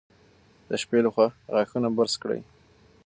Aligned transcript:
د 0.69 0.71
شپې 0.81 0.99
لخوا 1.05 1.27
غاښونه 1.53 1.87
برس 1.97 2.15
کړئ. 2.21 2.39